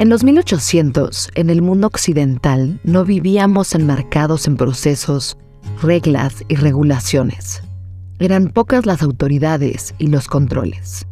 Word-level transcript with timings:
En 0.00 0.08
los 0.08 0.24
1800, 0.24 1.28
en 1.34 1.50
el 1.50 1.60
mundo 1.60 1.86
occidental, 1.86 2.80
no 2.84 3.04
vivíamos 3.04 3.74
enmarcados 3.74 4.46
en 4.46 4.56
procesos, 4.56 5.36
reglas 5.82 6.42
y 6.48 6.54
regulaciones. 6.54 7.62
Eran 8.18 8.48
pocas 8.48 8.86
las 8.86 9.02
autoridades 9.02 9.94
y 9.98 10.06
los 10.06 10.26
controles. 10.26 11.06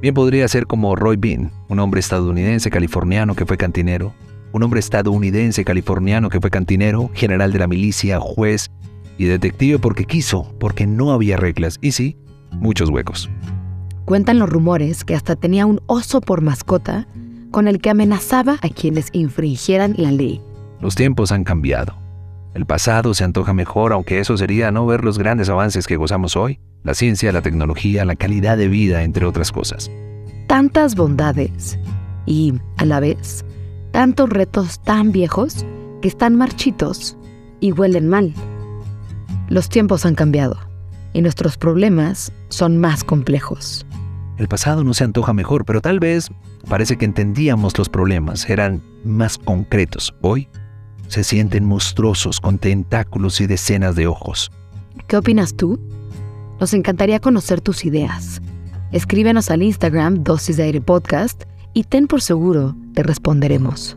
Bien 0.00 0.14
podría 0.14 0.48
ser 0.48 0.66
como 0.66 0.96
Roy 0.96 1.18
Bean, 1.18 1.52
un 1.68 1.78
hombre 1.78 2.00
estadounidense 2.00 2.70
californiano 2.70 3.34
que 3.34 3.44
fue 3.44 3.58
cantinero, 3.58 4.14
un 4.52 4.62
hombre 4.62 4.80
estadounidense 4.80 5.62
californiano 5.62 6.30
que 6.30 6.40
fue 6.40 6.48
cantinero, 6.48 7.10
general 7.12 7.52
de 7.52 7.58
la 7.58 7.66
milicia, 7.66 8.18
juez 8.18 8.70
y 9.18 9.26
detective 9.26 9.78
porque 9.78 10.06
quiso, 10.06 10.54
porque 10.58 10.86
no 10.86 11.12
había 11.12 11.36
reglas 11.36 11.76
y 11.82 11.92
sí, 11.92 12.16
muchos 12.50 12.88
huecos. 12.88 13.28
Cuentan 14.06 14.38
los 14.38 14.48
rumores 14.48 15.04
que 15.04 15.14
hasta 15.14 15.36
tenía 15.36 15.66
un 15.66 15.82
oso 15.86 16.22
por 16.22 16.40
mascota 16.40 17.06
con 17.52 17.68
el 17.68 17.80
que 17.80 17.90
amenazaba 17.90 18.58
a 18.62 18.68
quienes 18.68 19.10
infringieran 19.12 19.94
la 19.96 20.10
ley. 20.10 20.40
Los 20.80 20.96
tiempos 20.96 21.30
han 21.30 21.44
cambiado. 21.44 21.94
El 22.54 22.66
pasado 22.66 23.14
se 23.14 23.22
antoja 23.22 23.54
mejor, 23.54 23.92
aunque 23.92 24.18
eso 24.18 24.36
sería 24.36 24.72
no 24.72 24.84
ver 24.84 25.04
los 25.04 25.18
grandes 25.18 25.48
avances 25.48 25.86
que 25.86 25.96
gozamos 25.96 26.36
hoy, 26.36 26.58
la 26.82 26.94
ciencia, 26.94 27.30
la 27.32 27.40
tecnología, 27.40 28.04
la 28.04 28.16
calidad 28.16 28.58
de 28.58 28.68
vida, 28.68 29.04
entre 29.04 29.24
otras 29.24 29.52
cosas. 29.52 29.90
Tantas 30.48 30.96
bondades 30.96 31.78
y, 32.26 32.54
a 32.76 32.84
la 32.84 33.00
vez, 33.00 33.44
tantos 33.92 34.28
retos 34.28 34.82
tan 34.82 35.12
viejos 35.12 35.64
que 36.02 36.08
están 36.08 36.36
marchitos 36.36 37.16
y 37.60 37.72
huelen 37.72 38.08
mal. 38.08 38.34
Los 39.48 39.68
tiempos 39.68 40.04
han 40.04 40.14
cambiado 40.14 40.58
y 41.12 41.22
nuestros 41.22 41.56
problemas 41.56 42.32
son 42.48 42.78
más 42.78 43.04
complejos. 43.04 43.86
El 44.42 44.48
pasado 44.48 44.82
no 44.82 44.92
se 44.92 45.04
antoja 45.04 45.32
mejor, 45.32 45.64
pero 45.64 45.80
tal 45.80 46.00
vez 46.00 46.28
parece 46.68 46.98
que 46.98 47.04
entendíamos 47.04 47.78
los 47.78 47.88
problemas, 47.88 48.50
eran 48.50 48.82
más 49.04 49.38
concretos. 49.38 50.16
Hoy 50.20 50.48
se 51.06 51.22
sienten 51.22 51.64
monstruosos 51.64 52.40
con 52.40 52.58
tentáculos 52.58 53.40
y 53.40 53.46
decenas 53.46 53.94
de 53.94 54.08
ojos. 54.08 54.50
¿Qué 55.06 55.16
opinas 55.16 55.54
tú? 55.54 55.78
Nos 56.58 56.74
encantaría 56.74 57.20
conocer 57.20 57.60
tus 57.60 57.84
ideas. 57.84 58.42
Escríbenos 58.90 59.48
al 59.48 59.62
Instagram 59.62 60.24
Dosis 60.24 60.56
de 60.56 60.64
Aire 60.64 60.80
Podcast 60.80 61.44
y 61.72 61.84
ten 61.84 62.08
por 62.08 62.20
seguro, 62.20 62.74
te 62.94 63.04
responderemos. 63.04 63.96